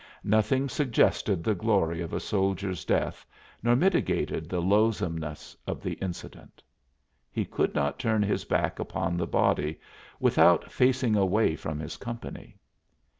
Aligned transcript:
Nothing 0.23 0.67
suggested 0.67 1.43
the 1.43 1.53
glory 1.53 2.01
of 2.01 2.11
a 2.11 2.19
soldier's 2.19 2.85
death 2.85 3.23
nor 3.61 3.75
mitigated 3.75 4.49
the 4.49 4.59
loathsomeness 4.59 5.55
of 5.67 5.83
the 5.83 5.93
incident. 6.01 6.63
He 7.31 7.45
could 7.45 7.75
not 7.75 7.99
turn 7.99 8.23
his 8.23 8.43
back 8.43 8.79
upon 8.79 9.15
the 9.15 9.27
body 9.27 9.79
without 10.19 10.71
facing 10.71 11.15
away 11.15 11.55
from 11.55 11.79
his 11.79 11.97
company. 11.97 12.57